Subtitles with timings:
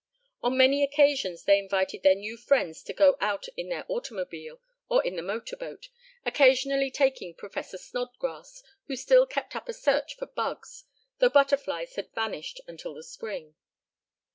[0.41, 5.05] On many occasions they invited their new friends to go out in their automobile or
[5.05, 5.89] in the motor boat,
[6.25, 10.85] occasionally taking Professor Snodgrass, who still kept up a search for bugs,
[11.19, 13.53] though butterflies had vanished until the spring.